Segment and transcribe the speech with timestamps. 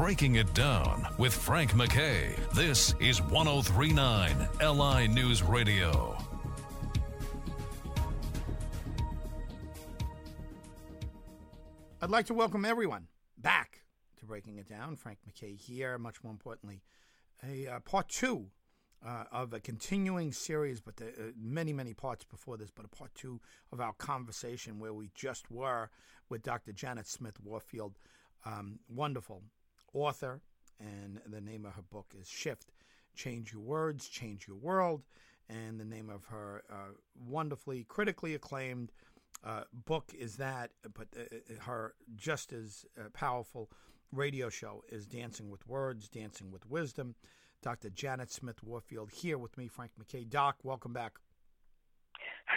[0.00, 2.34] Breaking It Down with Frank MacKay.
[2.54, 6.16] This is 1039 LI News Radio.
[12.00, 13.82] I'd like to welcome everyone back
[14.16, 14.96] to Breaking It Down.
[14.96, 15.98] Frank MacKay here.
[15.98, 16.80] Much more importantly,
[17.46, 18.46] a uh, part two
[19.06, 22.88] uh, of a continuing series, but the, uh, many, many parts before this, but a
[22.88, 23.38] part two
[23.70, 25.90] of our conversation where we just were
[26.30, 26.72] with Dr.
[26.72, 27.98] Janet Smith Warfield,
[28.46, 29.42] um, wonderful
[29.92, 30.40] author,
[30.78, 32.72] and the name of her book is Shift
[33.14, 35.02] Change Your Words, Change Your World.
[35.48, 36.92] And the name of her uh,
[37.28, 38.92] wonderfully critically acclaimed
[39.42, 43.70] uh, book is that, but uh, her just as uh, powerful
[44.12, 47.14] radio show is Dancing with Words, Dancing with Wisdom.
[47.62, 47.90] Dr.
[47.90, 50.24] Janet Smith Warfield here with me, Frank MacKay.
[50.24, 51.18] Doc, welcome back.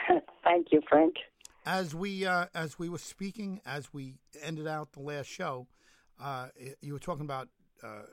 [0.43, 1.15] Thank you, Frank.
[1.65, 5.67] As we uh, as we were speaking, as we ended out the last show,
[6.21, 6.47] uh,
[6.81, 7.49] you were talking about
[7.83, 8.03] uh,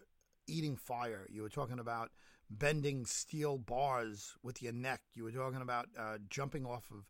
[0.46, 1.26] eating fire.
[1.30, 2.10] You were talking about
[2.50, 5.02] bending steel bars with your neck.
[5.14, 7.08] You were talking about uh, jumping off of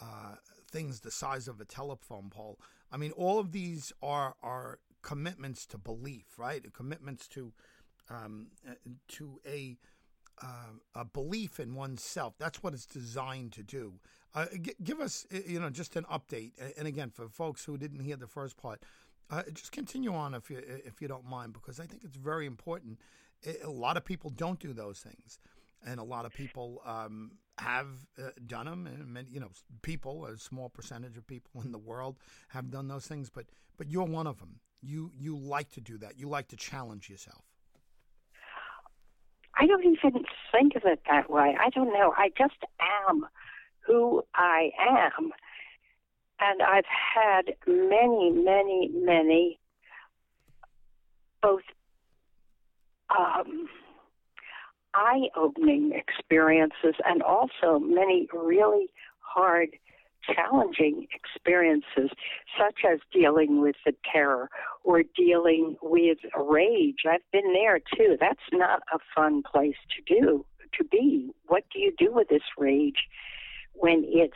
[0.00, 0.36] uh,
[0.70, 2.58] things the size of a telephone pole.
[2.92, 6.62] I mean, all of these are are commitments to belief, right?
[6.72, 7.52] Commitments to
[8.10, 8.74] um, uh,
[9.08, 9.76] to a
[10.40, 12.34] uh, a belief in oneself.
[12.38, 13.94] That's what it's designed to do.
[14.62, 16.52] G- give us, you know, just an update.
[16.78, 18.84] And again, for folks who didn't hear the first part,
[19.30, 22.46] uh, just continue on if you if you don't mind, because I think it's very
[22.46, 22.98] important.
[23.64, 25.38] A lot of people don't do those things,
[25.86, 27.86] and a lot of people um, have
[28.18, 28.86] uh, done them.
[28.86, 29.50] And many, you know,
[29.82, 32.18] people, a small percentage of people in the world
[32.48, 33.30] have done those things.
[33.30, 34.60] But but you're one of them.
[34.80, 36.18] You you like to do that.
[36.18, 37.44] You like to challenge yourself.
[39.60, 41.56] I don't even think of it that way.
[41.60, 42.14] I don't know.
[42.16, 42.64] I just
[43.08, 43.26] am
[43.80, 45.32] who I am.
[46.40, 49.58] And I've had many, many, many
[51.42, 51.62] both
[53.10, 53.68] um,
[54.94, 58.88] eye opening experiences and also many really
[59.20, 59.70] hard
[60.34, 62.10] challenging experiences,
[62.58, 64.50] such as dealing with the terror
[64.84, 67.04] or dealing with rage.
[67.08, 68.16] I've been there too.
[68.20, 70.44] That's not a fun place to do,
[70.76, 71.30] to be.
[71.46, 73.08] What do you do with this rage
[73.74, 74.34] when it's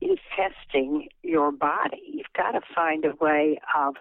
[0.00, 2.02] infesting your body?
[2.06, 3.94] You've got to find a way of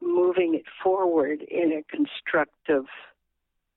[0.00, 2.84] moving it forward in a constructive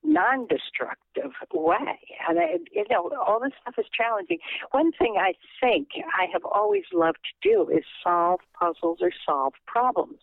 [0.02, 1.98] non-destructive way.
[2.28, 4.38] And I, you know, all this stuff is challenging.
[4.70, 5.88] One thing I think
[6.18, 10.18] I have always loved to do is solve puzzles or solve problems.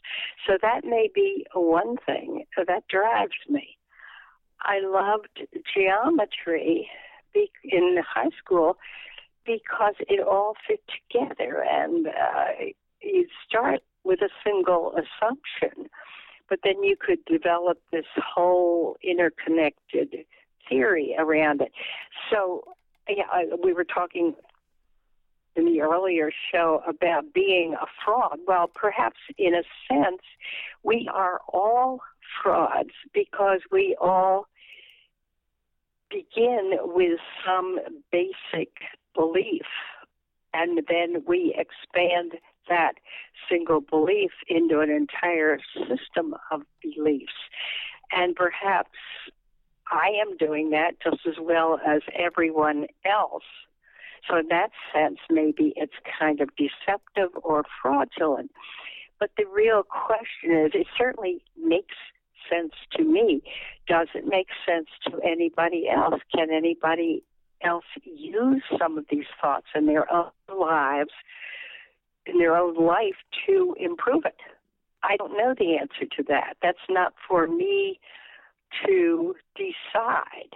[0.47, 3.78] So that may be one thing that drives me.
[4.62, 6.90] I loved geometry
[7.63, 8.78] in high school
[9.47, 12.66] because it all fit together, and uh,
[13.02, 15.90] you start with a single assumption
[16.50, 20.16] but then you could develop this whole interconnected
[20.69, 21.72] theory around it.
[22.31, 22.63] So,
[23.09, 24.34] yeah, we were talking
[25.56, 28.40] in the earlier show about being a fraud.
[28.47, 30.22] Well, perhaps in a sense,
[30.84, 32.00] we are all
[32.41, 34.47] frauds because we all
[36.09, 37.79] begin with some
[38.12, 38.69] basic
[39.17, 39.66] belief
[40.53, 42.33] and then we expand
[42.69, 42.94] that
[43.50, 47.33] single belief into an entire system of beliefs.
[48.11, 48.97] And perhaps
[49.91, 53.44] I am doing that just as well as everyone else.
[54.28, 58.51] So, in that sense, maybe it's kind of deceptive or fraudulent.
[59.19, 61.95] But the real question is it certainly makes
[62.49, 63.41] sense to me.
[63.88, 66.22] Does it make sense to anybody else?
[66.35, 67.23] Can anybody
[67.63, 71.12] else use some of these thoughts in their own lives
[72.25, 74.40] in their own life to improve it?
[75.03, 76.57] I don't know the answer to that.
[76.62, 78.00] That's not for me
[78.85, 80.53] to decide.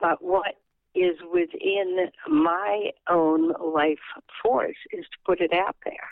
[0.00, 0.56] But what
[0.94, 3.98] is within my own life
[4.42, 6.10] force is to put it out there.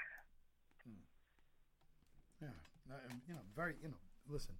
[0.86, 2.46] Hmm.
[2.90, 2.96] Yeah,
[3.26, 3.94] you know, very, you know,
[4.28, 4.54] listen,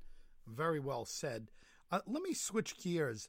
[0.47, 1.51] very well said.
[1.91, 3.29] Uh, let me switch gears,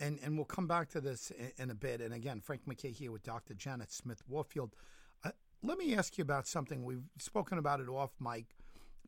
[0.00, 2.00] and and we'll come back to this in, in a bit.
[2.00, 3.54] And again, Frank MacKay here with Dr.
[3.54, 4.74] Janet Smith Warfield.
[5.64, 6.84] Let me ask you about something.
[6.84, 8.54] We've spoken about it off mic,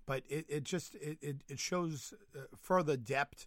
[0.06, 3.46] but it, it just it, it, it shows uh, further depth.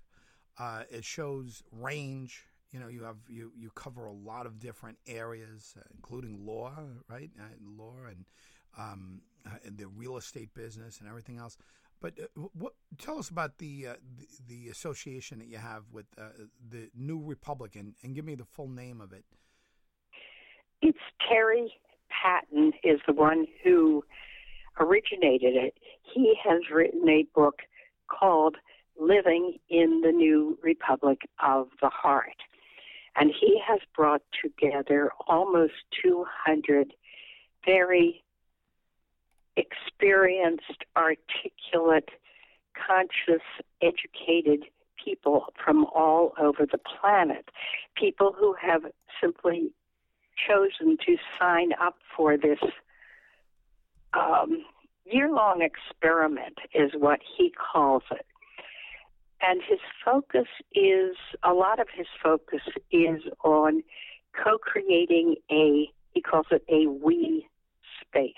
[0.59, 2.45] Uh, it shows range.
[2.71, 6.71] You know, you have you you cover a lot of different areas, uh, including law,
[7.09, 7.31] right?
[7.39, 8.25] Uh, law and,
[8.77, 11.57] um, uh, the real estate business and everything else.
[12.01, 12.74] But uh, what?
[12.98, 13.88] Tell us about the,
[14.18, 16.06] the, the association that you have with
[16.69, 19.25] the New Republican, and give me the full name of it.
[20.81, 20.98] It's
[21.28, 21.74] Terry
[22.10, 24.04] Patten is the one who
[24.80, 25.78] originated it.
[26.01, 27.60] He has written a book
[28.07, 28.56] called
[29.00, 32.36] living in the new Republic of the Heart.
[33.16, 35.74] And he has brought together almost
[36.04, 36.94] 200
[37.66, 38.24] very
[39.59, 42.09] experienced, articulate,
[42.73, 43.44] conscious,
[43.81, 44.65] educated
[45.03, 47.50] people from all over the planet.
[47.95, 48.83] People who have
[49.21, 49.71] simply
[50.47, 52.59] chosen to sign up for this
[54.13, 54.63] um,
[55.06, 58.25] year long experiment, is what he calls it.
[59.41, 62.61] And his focus is a lot of his focus
[62.91, 63.83] is on
[64.35, 67.47] co creating a, he calls it a we
[68.01, 68.33] space.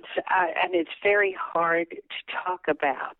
[0.00, 3.16] It's uh, and it's very hard to talk about,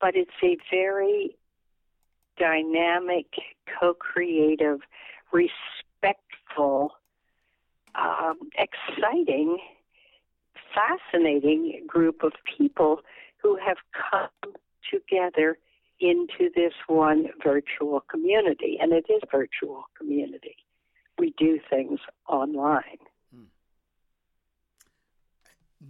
[0.00, 1.36] but it's a very
[2.38, 3.26] dynamic,
[3.78, 4.80] co-creative,
[5.32, 6.92] respectful,
[7.94, 9.58] um, exciting,
[10.74, 13.00] fascinating group of people
[13.42, 13.76] who have
[14.10, 14.54] come
[14.90, 15.58] together
[16.00, 20.56] into this one virtual community, and it is virtual community.
[21.18, 22.98] We do things online.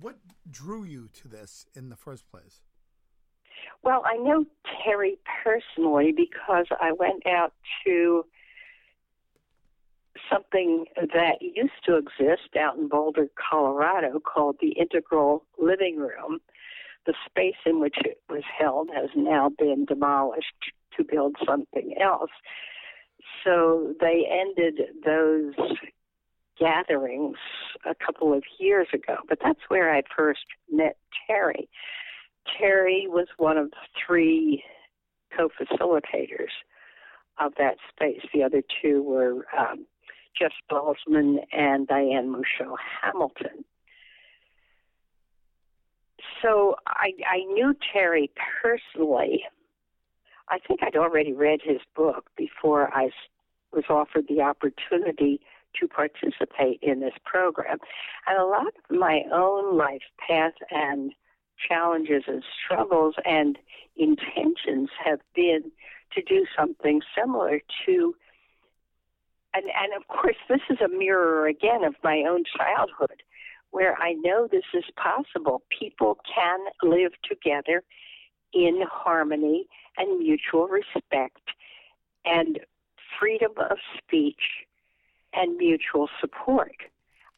[0.00, 0.16] What
[0.50, 2.60] drew you to this in the first place?
[3.82, 4.44] Well, I know
[4.82, 7.52] Terry personally because I went out
[7.86, 8.24] to
[10.30, 16.40] something that used to exist out in Boulder, Colorado, called the Integral Living Room.
[17.06, 20.54] The space in which it was held has now been demolished
[20.96, 22.30] to build something else.
[23.44, 25.54] So they ended those
[26.58, 27.36] gatherings
[27.84, 30.96] a couple of years ago, but that's where I first met
[31.26, 31.68] Terry.
[32.58, 33.72] Terry was one of
[34.06, 34.62] three
[35.36, 36.52] co facilitators
[37.40, 38.20] of that space.
[38.32, 39.86] The other two were um,
[40.38, 43.64] Jeff Salzman and Diane Musho Hamilton.
[46.42, 48.30] So I, I knew Terry
[48.62, 49.44] personally.
[50.48, 53.10] I think I'd already read his book before I
[53.72, 55.40] was offered the opportunity
[55.80, 57.78] to participate in this program.
[58.26, 61.12] And a lot of my own life path and
[61.68, 63.58] challenges and struggles and
[63.96, 65.70] intentions have been
[66.12, 68.14] to do something similar to
[69.54, 73.22] and and of course this is a mirror again of my own childhood
[73.74, 75.62] where I know this is possible.
[75.76, 77.82] People can live together
[78.52, 79.66] in harmony
[79.96, 81.40] and mutual respect
[82.24, 82.60] and
[83.18, 84.64] freedom of speech
[85.36, 86.76] and mutual support.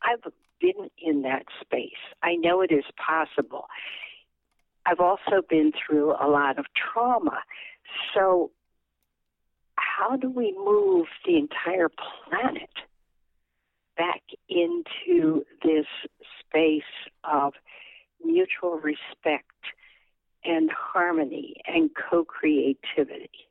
[0.03, 1.91] I've been in that space.
[2.23, 3.67] I know it is possible.
[4.87, 7.41] I've also been through a lot of trauma.
[8.15, 8.51] So,
[9.77, 12.71] how do we move the entire planet
[13.97, 15.87] back into this
[16.41, 16.83] space
[17.25, 17.55] of
[18.25, 19.51] mutual respect
[20.45, 23.46] and harmony and co creativity?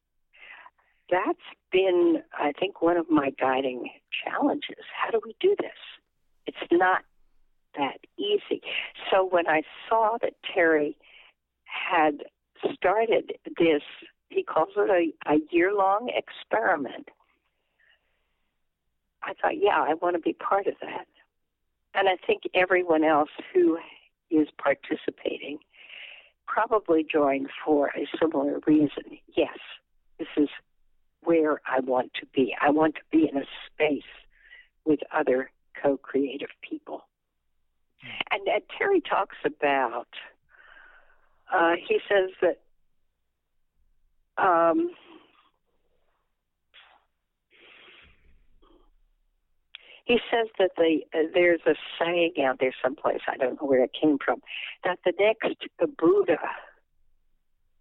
[1.10, 1.38] That's
[1.72, 3.90] been, I think, one of my guiding
[4.24, 4.84] challenges.
[4.96, 5.72] How do we do this?
[6.48, 7.04] It's not
[7.78, 8.62] that easy.
[9.12, 10.98] So when I saw that Terry
[11.66, 12.24] had
[12.74, 13.82] started this,
[14.30, 17.10] he calls it a, a year long experiment.
[19.24, 21.08] I thought, yeah, I want to be part of that.
[21.94, 23.78] And I think everyone else who
[24.30, 25.60] is participating
[26.48, 29.18] probably joined for a similar reason.
[29.36, 29.58] Yes,
[30.20, 30.50] this is
[31.26, 32.56] where I want to be.
[32.62, 34.04] I want to be in a space
[34.86, 35.52] with other
[35.82, 37.06] co creative people.
[38.02, 38.10] Hmm.
[38.32, 40.08] And, and Terry talks about
[41.54, 42.60] uh, he says that
[44.38, 44.92] um,
[50.06, 53.84] he says that the uh, there's a saying out there someplace I don't know where
[53.84, 54.42] it came from
[54.84, 55.58] that the next
[55.98, 56.40] Buddha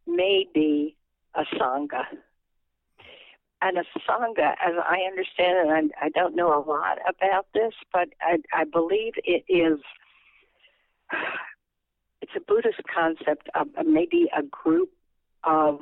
[0.07, 0.97] may be
[1.35, 2.05] a sangha.
[3.65, 7.73] And a sangha, as I understand it, I, I don't know a lot about this,
[7.95, 9.79] but I, I believe it is
[12.21, 14.91] it's a Buddhist concept of maybe a group
[15.45, 15.81] of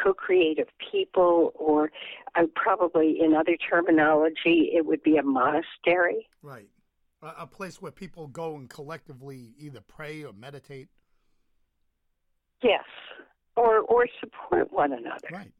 [0.00, 1.90] co-creative people, or
[2.36, 6.28] uh, probably in other terminology, it would be a monastery.
[6.42, 6.68] Right,
[7.22, 10.88] a, a place where people go and collectively either pray or meditate.
[12.62, 12.84] Yes,
[13.60, 15.28] or or support one another.
[15.30, 15.52] Right.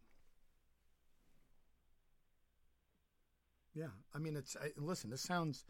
[3.75, 5.11] Yeah, I mean, it's I, listen.
[5.11, 5.65] This sounds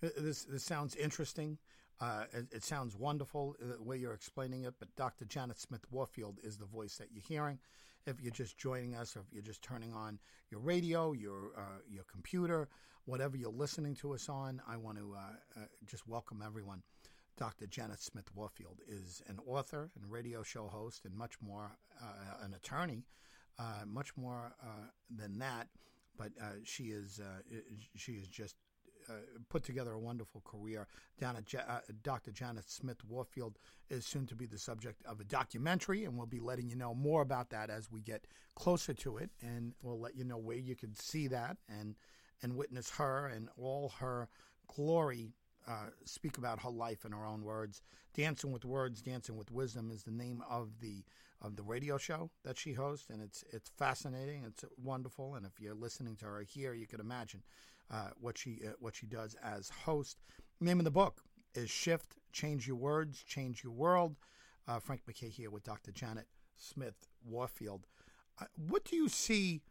[0.00, 1.58] this this sounds interesting.
[1.98, 5.24] Uh, it, it, sounds wonderful uh, the way you're explaining it, but Dr.
[5.24, 7.58] Janet Smith Warfield is the voice that you're hearing.
[8.06, 10.18] If you're just joining us, or if you're just turning on
[10.50, 12.68] your radio, your uh, your computer,
[13.06, 16.82] whatever you're listening to us on, I want to uh, uh, just welcome everyone
[17.36, 17.66] Dr.
[17.66, 22.54] Janet Smith Warfield is an author and radio show host and much more, uh, an
[22.54, 23.04] attorney,
[23.58, 25.68] uh, much more uh, than that.
[26.16, 27.42] But uh, she is uh,
[27.94, 28.56] she is just
[29.08, 29.12] uh,
[29.50, 30.88] put together a wonderful career.
[31.22, 31.32] Uh,
[32.02, 32.32] Dr.
[32.32, 33.58] Janet Smith Warfield
[33.90, 36.94] is soon to be the subject of a documentary, and we'll be letting you know
[36.94, 39.30] more about that as we get closer to it.
[39.42, 41.96] And we'll let you know where you can see that and
[42.42, 44.28] and witness her and all her
[44.74, 45.34] glory.
[45.68, 47.82] Uh, speak about her life in her own words.
[48.14, 51.04] Dancing with Words, Dancing with Wisdom is the name of the
[51.42, 54.44] of the radio show that she hosts, and it's it's fascinating.
[54.46, 57.42] It's wonderful, and if you're listening to her here, you can imagine
[57.90, 60.18] uh, what she uh, what she does as host.
[60.60, 61.22] Name of the book
[61.54, 64.16] is Shift: Change Your Words, Change Your World.
[64.68, 65.92] Uh, Frank MacKay here with Dr.
[65.92, 67.86] Janet Smith Warfield.
[68.40, 69.62] Uh, what do you see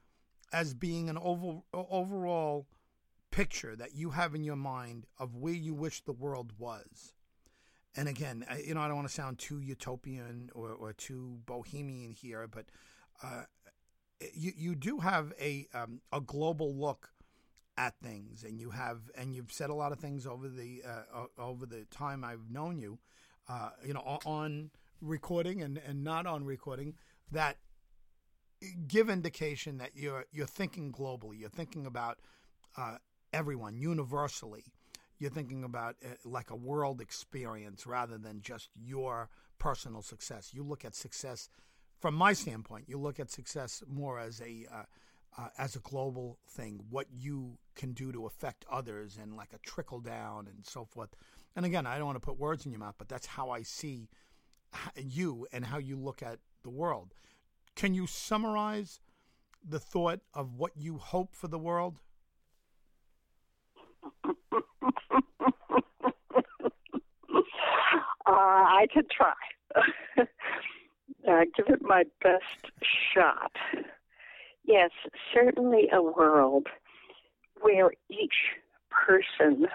[0.53, 2.67] as being an over, overall
[3.35, 7.13] picture that you have in your mind of where you wish the world was?
[7.97, 12.11] And again, you know, I don't want to sound too utopian or, or too bohemian
[12.11, 12.65] here, but
[13.21, 13.43] uh,
[14.33, 17.09] you you do have a um, a global look
[17.77, 21.25] at things, and you have and you've said a lot of things over the uh,
[21.37, 22.99] over the time I've known you,
[23.49, 26.95] uh, you know, on recording and, and not on recording
[27.31, 27.57] that
[28.87, 31.39] give indication that you're you're thinking globally.
[31.39, 32.19] You're thinking about
[32.77, 32.97] uh,
[33.35, 34.63] everyone universally.
[35.19, 40.51] You're thinking about uh, like a world experience rather than just your personal success.
[40.53, 41.49] You look at success
[41.99, 42.85] from my standpoint.
[42.87, 44.83] You look at success more as a uh,
[45.37, 49.57] uh, as a global thing, what you can do to affect others and like a
[49.59, 51.09] trickle down and so forth.
[51.57, 53.61] And again, I don't want to put words in your mouth, but that's how I
[53.63, 54.07] see
[54.95, 57.13] you and how you look at the world.
[57.75, 59.01] Can you summarize
[59.61, 61.99] the thought of what you hope for the world?
[64.25, 64.31] uh,
[68.27, 69.33] I could try.
[70.17, 72.71] uh, give it my best
[73.13, 73.51] shot.
[74.63, 74.91] Yes,
[75.33, 76.67] certainly a world
[77.61, 78.33] where each
[78.89, 79.67] person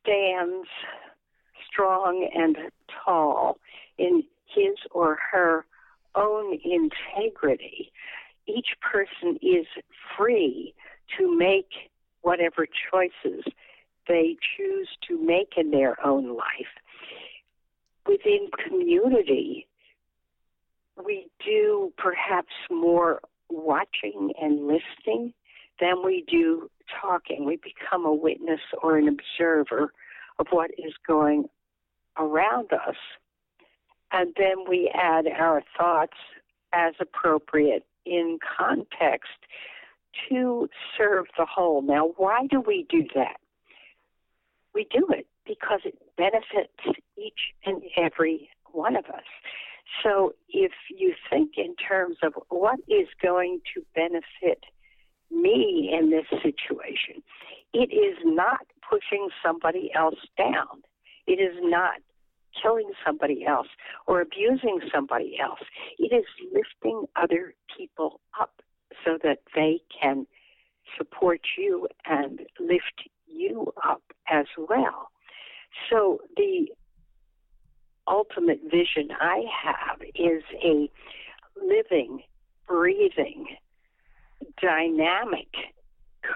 [0.00, 0.68] stands
[1.66, 2.56] strong and
[3.04, 3.58] tall
[3.98, 5.66] in his or her
[6.14, 7.92] own integrity.
[8.46, 9.66] Each person is
[10.16, 10.74] free
[11.18, 11.90] to make
[12.22, 13.44] whatever choices
[14.08, 16.72] they choose to make in their own life.
[18.06, 19.66] Within community,
[21.02, 25.32] we do perhaps more watching and listening
[25.80, 26.70] than we do
[27.00, 27.44] talking.
[27.44, 29.92] We become a witness or an observer
[30.38, 31.48] of what is going
[32.18, 32.96] around us.
[34.12, 36.16] And then we add our thoughts
[36.72, 39.30] as appropriate in context
[40.28, 41.82] to serve the whole.
[41.82, 43.36] Now, why do we do that?
[44.74, 49.24] We do it because it benefits each and every one of us.
[50.02, 54.64] So if you think in terms of what is going to benefit
[55.30, 57.22] me in this situation,
[57.72, 60.82] it is not pushing somebody else down.
[61.26, 61.96] It is not
[62.62, 63.68] killing somebody else
[64.06, 65.60] or abusing somebody else.
[65.98, 68.62] It is lifting other people up
[69.04, 70.26] so that they can
[70.96, 75.08] support you and lift you up as well.
[75.90, 76.68] So the
[78.06, 80.90] ultimate vision I have is a
[81.60, 82.22] living,
[82.66, 83.46] breathing,
[84.60, 85.48] dynamic,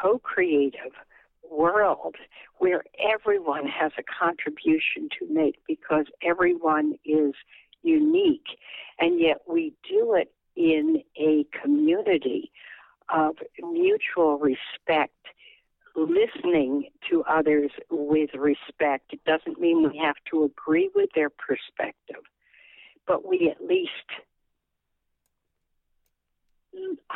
[0.00, 0.92] co creative
[1.50, 2.16] world
[2.58, 7.34] where everyone has a contribution to make because everyone is
[7.82, 8.58] unique.
[8.98, 12.50] And yet we do it in a community
[13.08, 15.12] of mutual respect
[15.96, 19.12] listening to others with respect.
[19.12, 22.22] It doesn't mean we have to agree with their perspective,
[23.06, 23.90] but we at least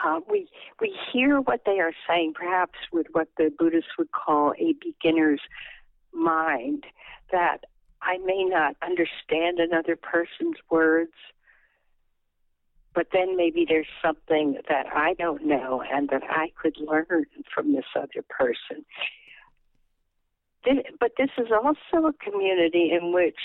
[0.05, 0.49] uh, we
[0.81, 5.41] we hear what they are saying, perhaps with what the Buddhists would call a beginner's
[6.13, 6.85] mind.
[7.31, 7.65] That
[8.01, 11.13] I may not understand another person's words,
[12.95, 17.73] but then maybe there's something that I don't know and that I could learn from
[17.73, 18.85] this other person.
[21.01, 23.39] But this is also a community in which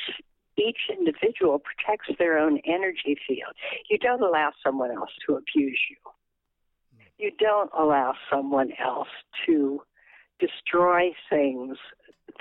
[0.57, 3.53] each individual protects their own energy field.
[3.89, 5.97] You don't allow someone else to abuse you.
[7.17, 9.07] You don't allow someone else
[9.45, 9.81] to
[10.39, 11.77] destroy things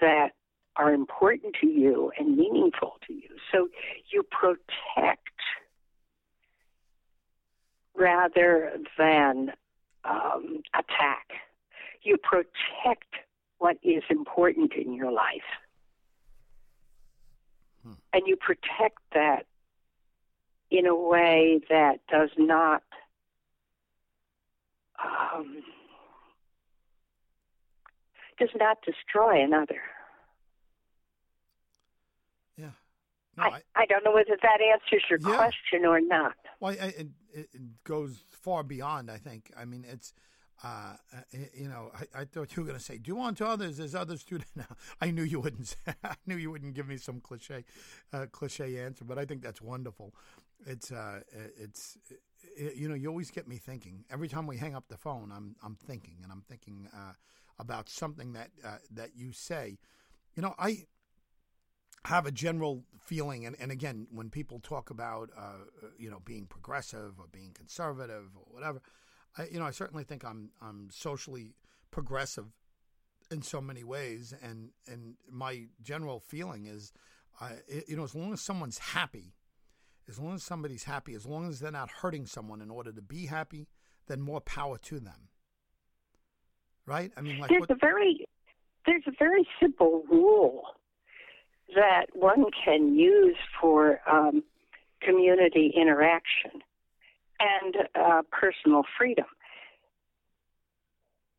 [0.01, 0.33] that
[0.77, 3.31] are important to you and meaningful to you.
[3.51, 3.69] So
[4.13, 5.21] you protect
[7.97, 9.53] rather than
[10.05, 11.29] um, attack.
[12.03, 13.15] You protect
[13.59, 15.49] what is important in your life.
[17.85, 17.93] Hmm.
[18.13, 19.47] And you protect that
[20.71, 22.83] in a way that does not
[25.03, 25.63] um,
[28.39, 29.81] does not destroy another.
[32.57, 32.71] Yeah.
[33.37, 35.37] No, I, I, I, don't know whether that answers your yeah.
[35.37, 36.35] question or not.
[36.61, 37.49] Well, it, it,
[37.85, 39.53] goes far beyond, I think.
[39.57, 40.15] I mean, it's,
[40.65, 40.95] uh,
[41.53, 44.25] you know, I, I, thought you were going to say, do unto others as others
[44.25, 44.65] do now.
[45.01, 47.65] I knew you wouldn't say, I knew you wouldn't give me some cliche,
[48.13, 50.15] uh, cliche answer, but I think that's wonderful.
[50.67, 51.21] It's, uh,
[51.59, 51.99] it's,
[52.57, 54.05] it, you know, you always get me thinking.
[54.11, 57.13] Every time we hang up the phone, I'm, I'm thinking, and I'm thinking, uh,
[57.59, 59.79] about something that uh, that you say.
[60.35, 60.87] You know, I
[62.05, 65.65] have a general feeling, and, and again, when people talk about uh,
[65.99, 68.81] you know being progressive or being conservative or whatever,
[69.37, 71.55] I, you know, I certainly think I'm I'm socially
[71.91, 72.47] progressive
[73.31, 76.93] in so many ways, and and my general feeling is,
[77.41, 77.51] uh,
[77.89, 79.35] you know, as long as someone's happy,
[80.09, 83.03] as long as somebody's happy, as long as they're not hurting someone in order to
[83.03, 83.69] be happy,
[84.07, 85.29] then more power to them
[86.87, 87.13] right?
[87.17, 87.71] I mean, like there's what...
[87.71, 88.27] a very
[88.87, 90.63] there's a very simple rule
[91.75, 94.43] that one can use for um,
[95.03, 96.63] community interaction
[97.41, 99.27] and uh, personal freedom.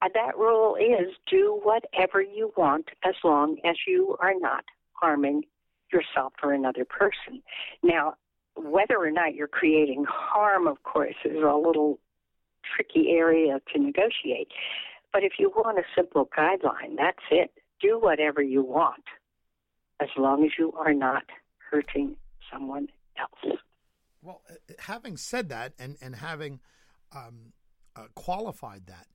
[0.02, 5.44] And that rule is do whatever you want as long as you are not harming
[5.92, 7.42] yourself or another person.
[7.82, 8.14] Now,
[8.56, 12.00] whether or not you're creating harm, of course, is a little
[12.76, 14.50] tricky area to negotiate.
[15.14, 17.52] But if you want a simple guideline, that's it.
[17.82, 19.04] Do whatever you want
[20.00, 21.24] as long as you are not
[21.72, 22.16] hurting
[22.52, 22.88] someone
[23.18, 23.58] else.
[24.22, 26.60] Well, uh, having said that and, and having
[27.16, 27.54] um,
[27.96, 29.08] uh, qualified that,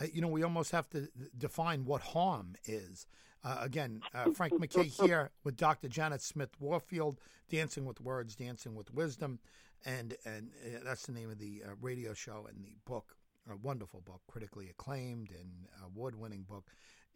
[0.00, 3.06] I, you know, we almost have to define what harm is.
[3.44, 5.88] Uh, again, uh, Frank MacKay here with Dr.
[5.88, 9.38] Janet Smith Warfield, Dancing with Words, Dancing with Wisdom.
[9.84, 13.14] And, and uh, that's the name of the uh, radio show and the book
[13.50, 16.70] a wonderful book, critically acclaimed and award winning book,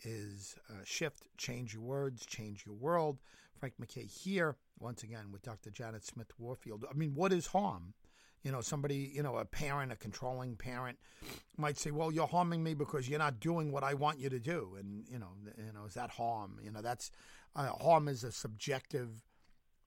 [0.05, 3.19] is uh, Shift, Change Your Words, Change Your World.
[3.59, 5.71] Frank MacKay here, once again, with Dr.
[5.71, 6.85] Janet Smith Warfield.
[6.91, 7.95] I mean, what is harm?
[8.43, 10.99] You know, somebody, you know, a parent, a controlling parent
[11.57, 14.41] might say, well, you're harming me because you're not doing what I want you to
[14.41, 14.77] do.
[14.77, 16.59] And, you know, you know, is that harm?
[16.61, 17.12] You know, that's
[17.55, 19.23] uh, harm is a subjective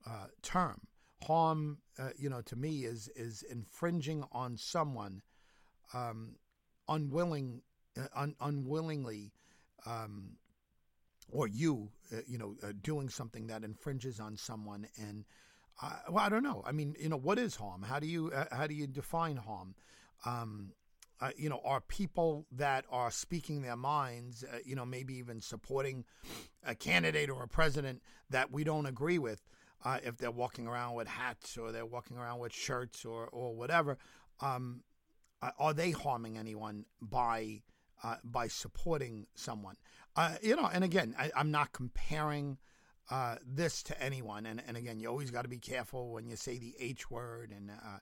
[0.06, 0.80] uh, term.
[1.22, 5.20] Harm, uh, you know, to me is is infringing on someone
[5.92, 6.36] um,
[6.88, 7.62] unwilling,
[7.98, 9.32] uh, un- unwillingly,
[9.86, 10.36] um,
[11.30, 15.24] or you, uh, you know, uh, doing something that infringes on someone, and
[15.82, 16.62] uh, well, I don't know.
[16.66, 17.82] I mean, you know, what is harm?
[17.82, 19.74] How do you uh, how do you define harm?
[20.24, 20.72] Um,
[21.20, 26.04] uh, you know, are people that are speaking their minds, you know, maybe even supporting
[26.62, 29.40] a candidate or a president that we don't agree with,
[30.02, 33.96] if they're walking around with hats or they're walking around with shirts or or whatever,
[34.40, 34.82] um,
[35.42, 37.62] uh, are they harming anyone by
[38.02, 39.76] uh, by supporting someone?
[40.14, 42.58] Uh, you know, and again, I, am not comparing
[43.10, 44.46] uh, this to anyone.
[44.46, 47.52] And, and again, you always got to be careful when you say the H word.
[47.54, 47.98] And uh,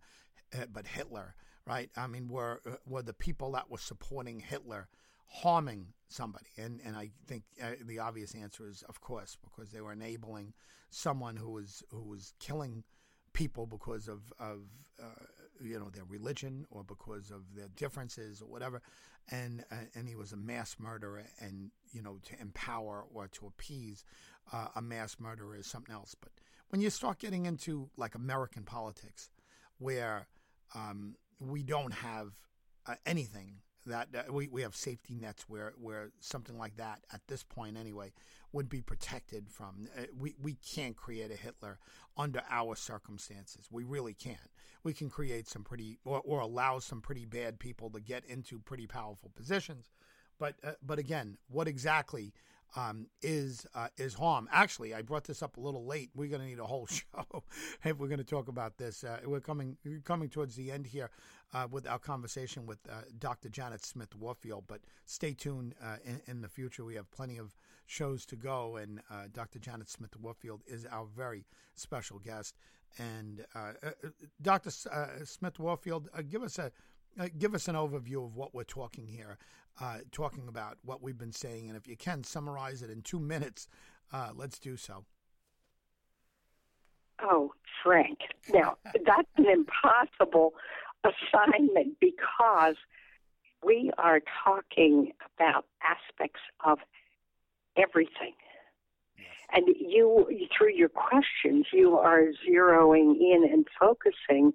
[0.57, 1.35] uh, but Hitler,
[1.67, 1.91] right?
[1.97, 4.89] I mean, were were the people that were supporting Hitler
[5.27, 6.51] harming somebody?
[6.57, 7.45] And and I think
[7.85, 10.55] the obvious answer is, of course, because they were enabling
[10.91, 12.85] someone who was who was killing
[13.33, 14.61] people because of of
[15.03, 15.27] uh,
[15.63, 18.83] you know their religion or because of their differences or whatever,
[19.31, 23.47] and uh, and he was a mass murderer, and you know to empower or to
[23.47, 24.05] appease
[24.53, 26.15] uh, a mass murderer is something else.
[26.21, 26.33] But
[26.69, 29.31] when you start getting into like American politics,
[29.79, 30.27] where
[30.75, 32.33] um, we don't have
[32.87, 37.21] uh, anything that uh, we, we have safety nets where, where something like that at
[37.29, 38.13] this point anyway
[38.53, 39.89] would be protected from.
[39.99, 41.79] Uh, we, we can't create a Hitler
[42.17, 43.69] under our circumstances.
[43.71, 44.39] We really can't.
[44.85, 48.59] We can create some pretty, or, or allow some pretty bad people to get into
[48.59, 49.91] pretty powerful positions.
[50.39, 52.33] But, uh, but again, what exactly
[52.77, 54.49] um, is uh, is harm.
[54.53, 56.11] Actually, I brought this up a little late.
[56.15, 57.45] We're going to need a whole show
[57.85, 59.05] if we're going to talk about this.
[59.05, 61.11] Uh, we're coming we're coming towards the end here
[61.53, 63.49] uh, with our conversation with uh, Dr.
[63.49, 64.65] Janet Smith Warfield.
[64.67, 66.85] But stay tuned uh, in, in, the future.
[66.85, 67.55] We have plenty of
[67.87, 69.59] shows to go, and uh, Dr.
[69.59, 72.57] Janet Smith Warfield is our very special guest.
[72.99, 73.45] And
[74.41, 74.71] Dr.
[75.25, 76.71] Smith Warfield, give us a
[77.39, 79.39] give us an overview of what we're talking here
[79.81, 81.69] uh, talking about what we've been saying.
[81.69, 83.69] And if you can summarize it in two minutes,
[84.13, 85.05] uh, let's do so.
[87.21, 88.19] Oh, Frank.
[88.53, 90.55] Now, that's an impossible
[91.05, 92.77] assignment because
[93.63, 96.79] we are talking about aspects of
[97.77, 98.35] everything.
[99.53, 104.53] And you, through your questions, you are zeroing in and focusing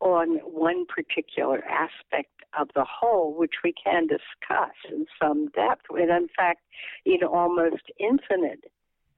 [0.00, 6.10] on one particular aspect of the whole, which we can discuss in some depth, and
[6.10, 6.60] in fact,
[7.04, 8.64] in almost infinite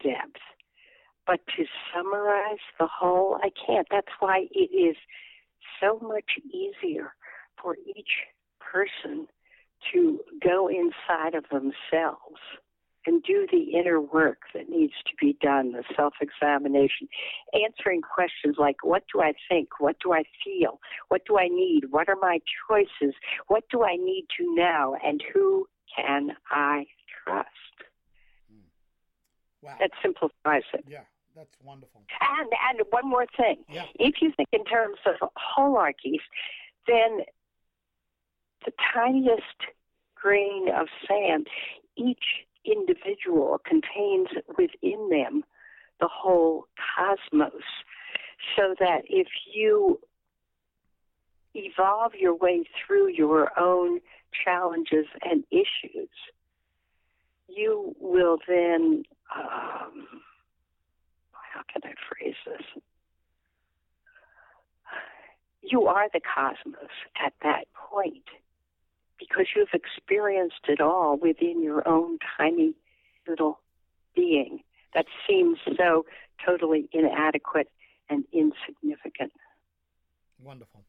[0.03, 0.41] depth.
[1.27, 3.87] But to summarize the whole, I can't.
[3.91, 4.97] That's why it is
[5.81, 7.15] so much easier
[7.61, 8.25] for each
[8.61, 9.27] person
[9.93, 12.41] to go inside of themselves
[13.07, 17.09] and do the inner work that needs to be done, the self examination,
[17.53, 19.81] answering questions like what do I think?
[19.81, 20.81] What do I feel?
[21.09, 21.91] What do I need?
[21.91, 23.15] What are my choices?
[23.49, 24.97] What do I need to know?
[25.05, 26.87] And who can I
[27.25, 27.49] trust?
[28.51, 29.67] Hmm.
[29.67, 29.77] Wow.
[29.81, 30.85] That simplifies it.
[30.89, 31.01] Yeah,
[31.37, 32.03] that's wonderful.
[32.21, 33.65] And and one more thing.
[33.69, 33.85] Yeah.
[33.97, 36.23] If you think in terms of holarchies,
[36.87, 37.21] then
[38.65, 39.43] the tiniest
[40.15, 41.47] grain of sand,
[41.97, 45.45] each individual contains within them
[46.01, 47.63] the whole cosmos.
[48.57, 50.01] So that if you
[51.55, 54.01] evolve your way through your own
[54.45, 56.11] challenges and issues,
[57.49, 60.07] you will then, um,
[61.33, 62.83] how can I phrase this?
[65.63, 66.91] You are the cosmos
[67.25, 68.25] at that point
[69.29, 72.75] because you've experienced it all within your own tiny
[73.27, 73.61] little
[74.15, 74.61] being
[74.95, 76.05] that seems so
[76.45, 77.69] totally inadequate
[78.09, 79.33] and insignificant.
[80.43, 80.85] Wonderful.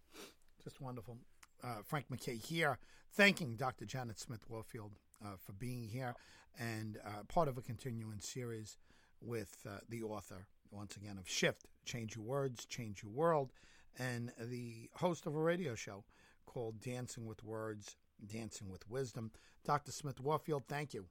[0.63, 1.17] Just wonderful.
[1.63, 2.77] Uh, Frank MacKay here,
[3.13, 3.85] thanking Dr.
[3.85, 4.91] Janet Smith Warfield
[5.23, 6.15] uh, for being here
[6.59, 8.77] and uh, part of a continuing series
[9.21, 13.51] with uh, the author, once again, of Shift Change Your Words, Change Your World,
[13.97, 16.03] and the host of a radio show
[16.45, 19.31] called Dancing with Words, Dancing with Wisdom.
[19.63, 19.91] Dr.
[19.91, 21.05] Smith Warfield, thank you.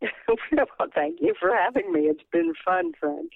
[0.00, 2.02] well, thank you for having me.
[2.02, 3.32] It's been fun, Frank.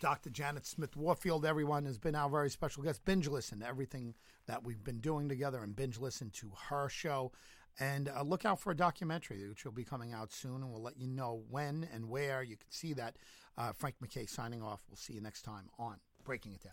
[0.00, 0.30] Dr.
[0.30, 3.04] Janet Smith Warfield, everyone, has been our very special guest.
[3.04, 4.14] Binge listen to everything
[4.46, 7.32] that we've been doing together and binge listen to her show.
[7.78, 10.82] And uh, look out for a documentary, which will be coming out soon, and we'll
[10.82, 13.16] let you know when and where you can see that.
[13.58, 14.82] Uh, Frank MacKay signing off.
[14.88, 16.72] We'll see you next time on Breaking It Down.